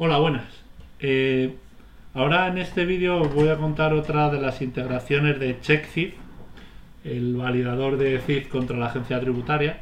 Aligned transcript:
Hola, 0.00 0.18
buenas. 0.18 0.44
Eh, 1.00 1.56
ahora 2.14 2.46
en 2.46 2.58
este 2.58 2.84
vídeo 2.84 3.20
os 3.20 3.34
voy 3.34 3.48
a 3.48 3.56
contar 3.56 3.92
otra 3.94 4.30
de 4.30 4.40
las 4.40 4.62
integraciones 4.62 5.40
de 5.40 5.58
CheckCIF, 5.58 6.14
el 7.02 7.34
validador 7.34 7.96
de 7.96 8.20
CIF 8.20 8.46
contra 8.46 8.76
la 8.76 8.86
agencia 8.86 9.18
tributaria. 9.18 9.80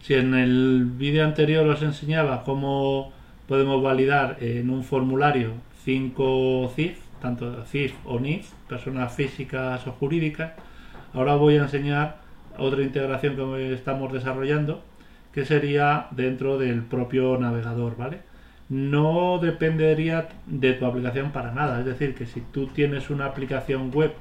Si 0.00 0.14
en 0.14 0.32
el 0.34 0.84
vídeo 0.84 1.24
anterior 1.24 1.66
os 1.66 1.82
enseñaba 1.82 2.44
cómo 2.44 3.12
podemos 3.48 3.82
validar 3.82 4.36
en 4.38 4.70
un 4.70 4.84
formulario 4.84 5.54
5 5.82 6.70
CIF, 6.76 6.96
tanto 7.20 7.64
CIF 7.64 7.94
o 8.04 8.20
NIF, 8.20 8.52
personas 8.68 9.12
físicas 9.12 9.84
o 9.88 9.90
jurídicas, 9.90 10.52
ahora 11.14 11.34
voy 11.34 11.56
a 11.56 11.62
enseñar 11.62 12.18
otra 12.58 12.80
integración 12.80 13.34
que 13.34 13.74
estamos 13.74 14.12
desarrollando 14.12 14.84
que 15.32 15.44
sería 15.44 16.06
dentro 16.12 16.58
del 16.58 16.84
propio 16.84 17.36
navegador, 17.38 17.96
¿vale? 17.96 18.33
No 18.68 19.38
dependería 19.38 20.28
de 20.46 20.72
tu 20.72 20.86
aplicación 20.86 21.32
para 21.32 21.52
nada, 21.52 21.80
es 21.80 21.86
decir, 21.86 22.14
que 22.14 22.26
si 22.26 22.40
tú 22.40 22.68
tienes 22.68 23.10
una 23.10 23.26
aplicación 23.26 23.90
web, 23.92 24.12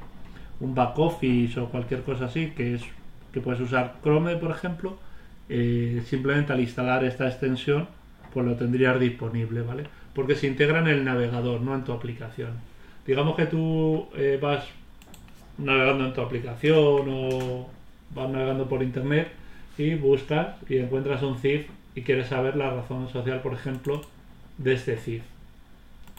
un 0.60 0.76
back 0.76 0.98
office 1.00 1.60
o 1.60 1.70
cualquier 1.70 2.02
cosa 2.04 2.26
así, 2.26 2.52
que 2.52 2.76
es 2.76 2.84
que 3.32 3.42
puedes 3.42 3.62
usar 3.62 3.96
Chrome, 4.04 4.36
por 4.36 4.52
ejemplo, 4.52 4.98
eh, 5.50 6.04
simplemente 6.06 6.54
al 6.54 6.60
instalar 6.60 7.04
esta 7.04 7.28
extensión, 7.28 7.88
pues 8.34 8.46
lo 8.46 8.56
tendrías 8.56 9.00
disponible, 9.00 9.62
¿vale? 9.62 9.86
Porque 10.14 10.36
se 10.36 10.48
integra 10.48 10.80
en 10.80 10.88
el 10.88 11.04
navegador, 11.04 11.62
no 11.62 11.74
en 11.76 11.84
tu 11.84 11.92
aplicación. 11.92 12.52
Digamos 13.06 13.36
que 13.36 13.46
tú 13.46 14.08
eh, 14.16 14.40
vas 14.42 14.66
navegando 15.58 16.06
en 16.06 16.14
tu 16.14 16.22
aplicación 16.22 17.08
o 17.10 17.70
vas 18.16 18.30
navegando 18.30 18.68
por 18.68 18.84
internet 18.84 19.32
y 19.78 19.96
buscas 19.96 20.56
y 20.70 20.78
encuentras 20.78 21.22
un 21.24 21.38
CIF 21.38 21.68
y 21.96 22.02
quieres 22.02 22.28
saber 22.28 22.56
la 22.56 22.70
razón 22.70 23.10
social, 23.10 23.42
por 23.42 23.54
ejemplo, 23.54 24.02
de 24.58 24.74
este 24.74 24.98
CIF. 24.98 25.24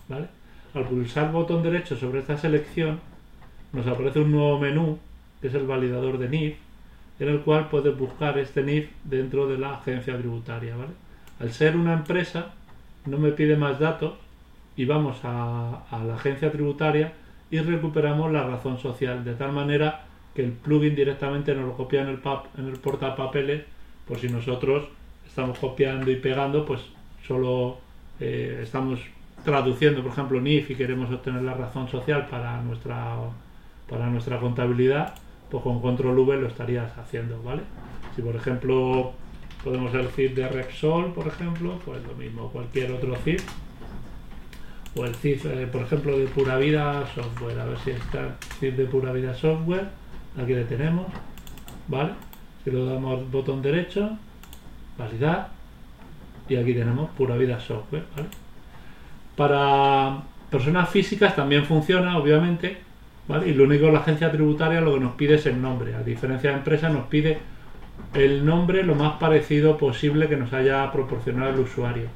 ¿Vale? 0.09 0.27
Al 0.75 0.85
pulsar 0.85 1.33
botón 1.33 1.63
derecho 1.63 1.97
sobre 1.97 2.21
esta 2.21 2.37
selección, 2.37 3.01
nos 3.73 3.87
aparece 3.87 4.21
un 4.21 4.33
nuevo 4.33 4.59
menú, 4.59 4.99
que 5.41 5.49
es 5.49 5.55
el 5.55 5.67
validador 5.67 6.19
de 6.19 6.29
NIF, 6.29 6.57
en 7.21 7.29
el 7.29 7.41
cual 7.41 7.69
puedes 7.69 7.97
buscar 7.97 8.39
este 8.39 8.63
NIF 8.63 8.91
dentro 9.05 9.47
de 9.47 9.59
la 9.59 9.75
agencia 9.75 10.19
tributaria. 10.19 10.77
¿vale? 10.77 10.93
Al 11.41 11.53
ser 11.53 11.77
una 11.77 11.93
empresa, 11.93 12.55
no 13.07 13.19
me 13.19 13.33
pide 13.33 13.57
más 13.57 13.79
datos 13.79 14.15
y 14.77 14.85
vamos 14.85 15.19
a, 15.23 15.85
la 15.91 16.15
agencia 16.15 16.51
tributaria 16.51 17.13
y 17.51 17.59
recuperamos 17.59 18.33
la 18.33 18.45
razón 18.45 18.79
social, 18.79 19.25
de 19.25 19.35
tal 19.35 19.53
manera 19.53 20.05
que 20.35 20.43
el 20.43 20.53
plugin 20.53 20.95
directamente 20.95 21.55
nos 21.55 21.67
lo 21.67 21.77
copia 21.77 22.03
en 22.03 22.09
el, 22.09 22.19
pap, 22.19 22.47
en 22.59 22.67
el 22.67 22.79
portapapeles, 22.79 23.63
por 24.09 24.19
si 24.19 24.29
nosotros 24.29 24.89
estamos 25.27 25.59
copiando 25.59 26.11
y 26.11 26.17
pegando, 26.17 26.67
pues 26.67 26.81
solo 27.27 27.79
eh, 28.21 28.61
estamos 28.63 29.01
traduciendo, 29.45 30.03
por 30.03 30.13
ejemplo, 30.13 30.41
NIF 30.41 30.71
y 30.71 30.75
queremos 30.75 31.11
obtener 31.11 31.43
la 31.43 31.55
razón 31.55 31.89
social 31.89 32.27
para 32.29 32.61
nuestra, 32.63 33.17
para 33.89 34.07
nuestra 34.07 34.39
contabilidad, 34.39 35.15
pues 35.51 35.63
con 35.63 35.81
control 35.81 36.19
V 36.19 36.37
lo 36.37 36.47
estarías 36.47 36.97
haciendo, 36.97 37.43
¿vale? 37.43 37.63
Si 38.17 38.23
por 38.23 38.37
ejemplo 38.37 39.13
podemos 39.63 39.95
el 39.95 40.09
CIF 40.09 40.35
de 40.35 40.49
Repsol, 40.49 41.13
por 41.13 41.27
ejemplo, 41.27 41.79
pues 41.85 42.03
lo 42.07 42.15
mismo, 42.15 42.51
cualquier 42.51 42.93
otro 42.93 43.17
CIF, 43.17 43.45
o 44.97 45.05
el 45.05 45.15
CIF, 45.15 45.47
eh, 45.47 45.67
por 45.67 45.83
ejemplo, 45.83 46.17
de 46.19 46.27
Pura 46.27 46.57
Vida 46.59 47.05
Software, 47.15 47.59
a 47.59 47.65
ver 47.65 47.79
si 47.79 47.91
está 47.91 48.37
CIF 48.61 48.77
de 48.77 48.85
Pura 48.85 49.13
Vida 49.13 49.35
Software, 49.35 49.89
aquí 50.41 50.55
le 50.55 50.65
tenemos, 50.65 51.07
¿vale? 51.89 52.13
Si 52.63 52.71
lo 52.71 52.87
damos 52.87 53.31
botón 53.31 53.63
derecho, 53.63 54.17
validar, 54.97 55.49
y 56.49 56.57
aquí 56.57 56.75
tenemos 56.75 57.11
pura 57.11 57.37
vida 57.37 57.59
software. 57.61 58.05
Para 59.37 60.23
personas 60.51 60.89
físicas 60.89 61.35
también 61.35 61.65
funciona, 61.65 62.19
obviamente, 62.19 62.79
¿vale? 63.27 63.49
Y 63.49 63.55
lo 63.55 63.65
único 63.65 63.91
la 63.91 64.01
agencia 64.01 64.31
tributaria 64.31 64.81
lo 64.81 64.95
que 64.95 65.01
nos 65.01 65.15
pide 65.15 65.35
es 65.35 65.47
el 65.47 65.61
nombre, 65.61 65.95
a 65.95 66.03
diferencia 66.03 66.51
de 66.51 66.57
empresa 66.57 66.89
nos 66.89 67.07
pide 67.07 67.39
el 68.15 68.45
nombre 68.45 68.83
lo 68.83 68.95
más 68.95 69.15
parecido 69.15 69.77
posible 69.77 70.29
que 70.29 70.37
nos 70.37 70.53
haya 70.53 70.91
proporcionado 70.93 71.51
el 71.51 71.61
usuario. 71.61 72.09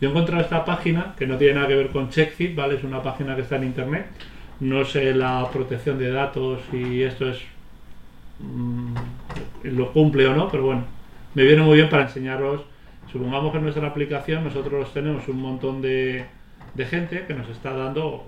Yo 0.00 0.08
he 0.08 0.10
encontrado 0.10 0.42
esta 0.42 0.64
página 0.64 1.14
que 1.18 1.26
no 1.26 1.36
tiene 1.36 1.54
nada 1.54 1.68
que 1.68 1.74
ver 1.74 1.88
con 1.88 2.10
CheckFit, 2.10 2.54
¿vale? 2.54 2.76
Es 2.76 2.84
una 2.84 3.02
página 3.02 3.34
que 3.34 3.42
está 3.42 3.56
en 3.56 3.64
internet. 3.64 4.06
No 4.60 4.84
sé 4.84 5.14
la 5.14 5.48
protección 5.52 5.98
de 5.98 6.10
datos 6.10 6.60
y 6.72 7.02
esto 7.02 7.28
es 7.28 7.38
Mm, 8.40 8.94
lo 9.64 9.92
cumple 9.92 10.26
o 10.28 10.34
no, 10.34 10.48
pero 10.48 10.64
bueno, 10.64 10.84
me 11.34 11.42
viene 11.42 11.62
muy 11.62 11.76
bien 11.76 11.88
para 11.88 12.04
enseñaros. 12.04 12.62
Supongamos 13.10 13.52
que 13.52 13.58
en 13.58 13.64
nuestra 13.64 13.86
aplicación 13.86 14.44
nosotros 14.44 14.92
tenemos 14.92 15.26
un 15.28 15.40
montón 15.40 15.80
de, 15.80 16.26
gente 16.76 17.24
que 17.26 17.34
nos 17.34 17.48
está 17.48 17.72
dando, 17.72 18.26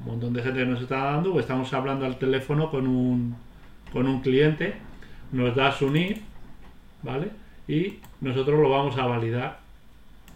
un 0.00 0.04
montón 0.04 0.34
de 0.34 0.42
gente 0.42 0.60
que 0.60 0.66
nos 0.66 0.82
está 0.82 1.04
dando, 1.12 1.34
o 1.34 1.40
estamos 1.40 1.72
hablando 1.72 2.04
al 2.04 2.18
teléfono 2.18 2.70
con 2.70 2.86
un, 2.86 3.36
con 3.90 4.06
un 4.06 4.20
cliente, 4.20 4.74
nos 5.32 5.54
da 5.54 5.72
su 5.72 5.90
NIF, 5.90 6.20
¿vale? 7.02 7.30
Y 7.66 8.00
nosotros 8.20 8.60
lo 8.60 8.68
vamos 8.68 8.98
a 8.98 9.06
validar, 9.06 9.60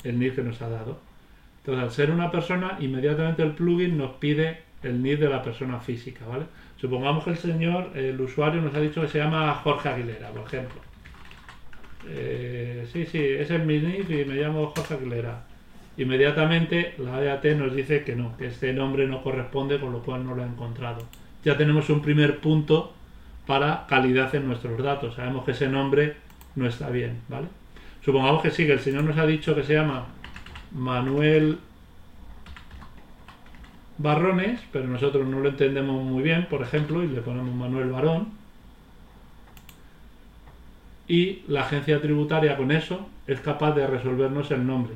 el 0.05 0.19
NIF 0.19 0.37
que 0.37 0.43
nos 0.43 0.61
ha 0.63 0.69
dado. 0.69 0.99
Entonces, 1.59 1.85
al 1.85 1.91
ser 1.93 2.11
una 2.11 2.31
persona, 2.31 2.79
inmediatamente 2.81 3.43
el 3.43 3.53
plugin 3.53 3.97
nos 3.99 4.13
pide 4.13 4.63
el 4.83 5.03
NIF 5.03 5.21
de 5.21 5.29
la 5.29 5.43
persona 5.43 5.79
física, 5.81 6.27
¿vale? 6.27 6.47
Supongamos 6.77 7.25
que 7.25 7.31
el 7.31 7.37
señor, 7.37 7.91
el 7.95 8.21
usuario 8.21 8.63
nos 8.63 8.75
ha 8.75 8.81
dicho 8.81 9.03
que 9.03 9.09
se 9.09 9.19
llama 9.19 9.55
Jorge 9.63 9.91
Aguilera, 9.91 10.31
por 10.31 10.47
ejemplo. 10.47 10.81
Eh, 12.09 12.87
sí, 12.93 13.07
sí, 13.07 13.19
ese 13.19 13.57
es 13.57 13.65
mi 13.65 13.79
NIF 13.79 14.11
y 14.11 14.25
me 14.25 14.35
llamo 14.35 14.73
Jorge 14.75 14.95
Aguilera. 14.95 15.45
Inmediatamente 15.97 16.95
la 16.99 17.23
EAT 17.23 17.45
nos 17.57 17.75
dice 17.75 18.03
que 18.03 18.17
no, 18.17 18.37
que 18.37 18.47
este 18.47 18.73
nombre 18.73 19.07
no 19.07 19.23
corresponde, 19.23 19.79
con 19.79 19.93
lo 19.93 20.03
cual 20.03 20.25
no 20.25 20.35
lo 20.35 20.43
ha 20.43 20.47
encontrado. 20.47 21.05
Ya 21.45 21.57
tenemos 21.57 21.91
un 21.91 22.01
primer 22.01 22.39
punto 22.39 22.95
para 23.47 23.87
calidad 23.89 24.35
en 24.35 24.47
nuestros 24.47 24.83
datos. 24.83 25.15
Sabemos 25.17 25.45
que 25.45 25.51
ese 25.51 25.69
nombre 25.69 26.17
no 26.55 26.67
está 26.67 26.89
bien, 26.91 27.21
¿vale? 27.29 27.49
Supongamos 28.05 28.43
que 28.43 28.51
sí, 28.51 28.67
que 28.67 28.73
el 28.73 28.81
señor 28.81 29.05
nos 29.05 29.19
ha 29.19 29.27
dicho 29.27 29.55
que 29.55 29.63
se 29.63 29.75
llama 29.75 30.07
Manuel 30.73 31.59
Barrones, 33.99 34.61
pero 34.73 34.87
nosotros 34.87 35.27
no 35.27 35.41
lo 35.41 35.51
entendemos 35.51 36.03
muy 36.03 36.23
bien, 36.23 36.47
por 36.47 36.63
ejemplo, 36.63 37.05
y 37.05 37.09
le 37.09 37.21
ponemos 37.21 37.55
Manuel 37.55 37.91
Barón. 37.91 38.42
Y 41.09 41.43
la 41.49 41.63
agencia 41.63 42.01
tributaria 42.01 42.57
con 42.57 42.71
eso 42.71 43.07
es 43.27 43.41
capaz 43.41 43.73
de 43.73 43.87
resolvernos 43.87 44.51
el 44.51 44.67
nombre. 44.67 44.95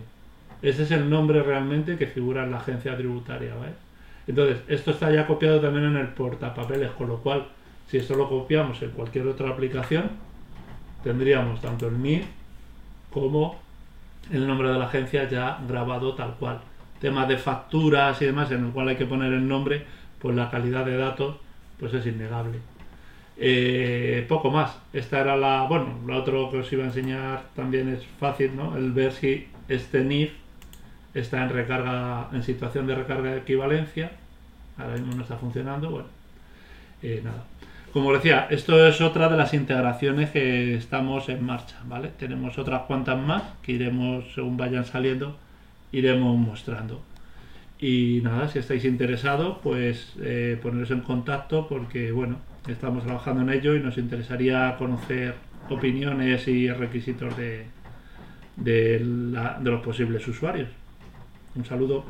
Ese 0.63 0.85
es 0.85 0.91
el 0.91 1.11
nombre 1.11 1.43
realmente 1.43 1.97
que 1.97 2.07
figura 2.07 2.45
en 2.45 2.53
la 2.53 2.59
agencia 2.59 2.97
tributaria, 2.97 3.55
¿vale? 3.55 3.73
Entonces, 4.27 4.59
esto 4.69 4.91
está 4.93 5.13
ya 5.13 5.27
copiado 5.27 5.61
también 5.61 5.85
en 5.85 5.97
el 5.97 6.09
portapapeles, 6.09 6.91
con 6.93 7.09
lo 7.09 7.19
cual, 7.19 7.47
si 7.89 7.99
esto 7.99 8.17
lo 8.17 8.29
copiamos 8.29 8.81
en 8.83 8.91
cualquier 8.91 9.27
otra 9.27 9.51
aplicación, 9.51 10.11
tendríamos 11.05 11.61
tanto 11.61 11.89
el 11.89 12.03
NIF 12.03 12.27
como 13.11 13.61
el 14.33 14.47
nombre 14.47 14.71
de 14.71 14.79
la 14.79 14.87
agencia 14.87 15.29
ya 15.29 15.61
grabado 15.69 16.15
tal 16.15 16.35
cual 16.35 16.61
temas 17.01 17.29
de 17.29 17.37
facturas 17.37 18.21
y 18.23 18.27
demás, 18.27 18.51
en 18.51 18.67
el 18.67 18.73
cual 18.73 18.89
hay 18.89 18.97
que 18.97 19.07
poner 19.07 19.33
el 19.33 19.47
nombre, 19.47 19.85
pues 20.19 20.35
la 20.35 20.51
calidad 20.51 20.85
de 20.85 20.97
datos 20.97 21.37
pues 21.79 21.93
es 21.95 22.07
innegable. 22.07 22.59
Eh, 23.39 24.25
poco 24.29 24.51
más. 24.51 24.79
Esta 24.93 25.21
era 25.21 25.37
la. 25.37 25.65
Bueno, 25.69 25.99
lo 26.07 26.17
otro 26.17 26.51
que 26.51 26.59
os 26.59 26.73
iba 26.73 26.85
a 26.85 26.87
enseñar 26.87 27.45
también 27.55 27.89
es 27.89 28.05
fácil, 28.19 28.57
¿no? 28.57 28.77
El 28.77 28.93
ver 28.93 29.13
si 29.13 29.47
este 29.69 30.05
NIF 30.05 30.33
está 31.15 31.43
en 31.43 31.51
recarga, 31.51 32.29
en 32.33 32.43
situación 32.43 32.87
de 32.87 32.95
recarga 32.95 33.33
de 33.33 33.39
equivalencia. 33.39 34.13
Ahora 34.79 34.95
mismo 34.95 35.15
no 35.15 35.23
está 35.23 35.37
funcionando. 35.37 35.91
Bueno, 35.91 36.09
eh, 37.03 37.21
nada. 37.23 37.45
Como 37.93 38.13
decía, 38.13 38.47
esto 38.51 38.87
es 38.87 39.01
otra 39.01 39.29
de 39.29 39.37
las 39.39 39.55
integraciones 39.55 40.31
que 40.31 40.75
estamos 40.75 41.29
en 41.29 41.45
marcha, 41.45 41.77
¿vale? 41.87 42.11
Tenemos 42.19 42.59
otras 42.59 42.83
cuantas 42.83 43.19
más 43.19 43.43
que 43.63 43.73
iremos 43.73 44.25
según 44.35 44.57
vayan 44.57 44.85
saliendo 44.85 45.37
iremos 45.93 46.37
mostrando. 46.37 47.01
Y 47.79 48.21
nada, 48.23 48.49
si 48.49 48.59
estáis 48.59 48.85
interesados, 48.85 49.59
pues 49.63 50.15
eh, 50.21 50.59
poneros 50.63 50.91
en 50.91 51.01
contacto 51.01 51.67
porque, 51.69 52.11
bueno, 52.13 52.37
estamos 52.73 53.05
trabajando 53.05 53.43
en 53.43 53.51
ello 53.51 53.75
y 53.77 53.81
nos 53.81 53.97
interesaría 53.99 54.77
conocer 54.79 55.35
opiniones 55.69 56.47
y 56.49 56.71
requisitos 56.71 57.37
de, 57.37 57.67
de 58.57 59.01
los 59.63 59.83
posibles 59.83 60.27
usuarios. 60.29 60.69
Un 61.55 61.65
saludo. 61.65 62.05